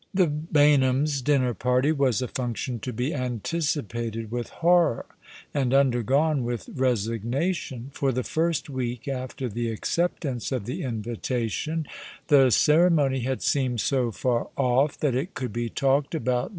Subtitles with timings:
[0.15, 5.05] The Baynhams' dinner party was a function to be antici pated with horror,
[5.53, 7.91] and undergone with resignation.
[7.93, 11.85] For the first week after the acceptance of the invitation
[12.29, 16.31] the ceremony had seemed so far off that it could be talked about 170 All
[16.33, 16.49] along the River.